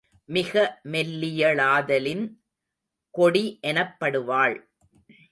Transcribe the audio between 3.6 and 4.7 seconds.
எனப்படுவாள்.